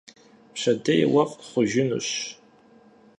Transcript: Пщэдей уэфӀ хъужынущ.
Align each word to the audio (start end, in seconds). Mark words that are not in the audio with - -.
Пщэдей 0.53 1.01
уэфӀ 1.13 1.35
хъужынущ. 1.49 2.09